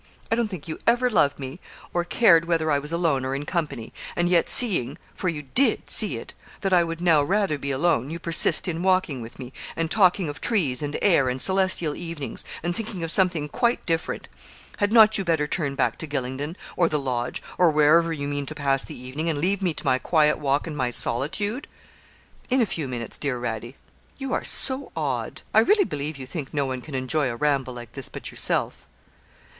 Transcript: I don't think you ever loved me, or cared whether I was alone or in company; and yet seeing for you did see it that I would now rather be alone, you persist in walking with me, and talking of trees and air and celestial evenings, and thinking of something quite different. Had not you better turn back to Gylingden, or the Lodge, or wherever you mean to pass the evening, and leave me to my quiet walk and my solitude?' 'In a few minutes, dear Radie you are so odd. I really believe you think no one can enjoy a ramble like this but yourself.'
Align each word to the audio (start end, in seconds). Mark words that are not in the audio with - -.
I 0.31 0.35
don't 0.35 0.47
think 0.47 0.67
you 0.67 0.79
ever 0.87 1.11
loved 1.11 1.39
me, 1.39 1.59
or 1.93 2.03
cared 2.03 2.45
whether 2.45 2.71
I 2.71 2.79
was 2.79 2.91
alone 2.91 3.23
or 3.23 3.35
in 3.35 3.45
company; 3.45 3.93
and 4.15 4.27
yet 4.29 4.49
seeing 4.49 4.97
for 5.13 5.29
you 5.29 5.43
did 5.43 5.91
see 5.91 6.17
it 6.17 6.33
that 6.61 6.73
I 6.73 6.83
would 6.83 7.01
now 7.01 7.21
rather 7.21 7.59
be 7.59 7.69
alone, 7.69 8.09
you 8.09 8.17
persist 8.17 8.67
in 8.67 8.81
walking 8.81 9.21
with 9.21 9.37
me, 9.37 9.53
and 9.75 9.91
talking 9.91 10.27
of 10.27 10.41
trees 10.41 10.81
and 10.81 10.97
air 11.03 11.29
and 11.29 11.39
celestial 11.39 11.95
evenings, 11.95 12.43
and 12.63 12.75
thinking 12.75 13.03
of 13.03 13.11
something 13.11 13.47
quite 13.47 13.85
different. 13.85 14.27
Had 14.77 14.91
not 14.91 15.19
you 15.19 15.23
better 15.23 15.45
turn 15.45 15.75
back 15.75 15.99
to 15.99 16.07
Gylingden, 16.07 16.55
or 16.75 16.89
the 16.89 16.97
Lodge, 16.97 17.43
or 17.59 17.69
wherever 17.69 18.11
you 18.11 18.27
mean 18.27 18.47
to 18.47 18.55
pass 18.55 18.83
the 18.83 18.97
evening, 18.99 19.29
and 19.29 19.37
leave 19.37 19.61
me 19.61 19.71
to 19.75 19.85
my 19.85 19.99
quiet 19.99 20.39
walk 20.39 20.65
and 20.65 20.75
my 20.75 20.89
solitude?' 20.89 21.67
'In 22.49 22.59
a 22.59 22.65
few 22.65 22.87
minutes, 22.87 23.19
dear 23.19 23.39
Radie 23.39 23.75
you 24.17 24.33
are 24.33 24.43
so 24.43 24.91
odd. 24.95 25.43
I 25.53 25.59
really 25.59 25.85
believe 25.85 26.17
you 26.17 26.25
think 26.25 26.51
no 26.55 26.65
one 26.65 26.81
can 26.81 26.95
enjoy 26.95 27.29
a 27.29 27.35
ramble 27.35 27.75
like 27.75 27.93
this 27.93 28.09
but 28.09 28.31
yourself.' 28.31 28.87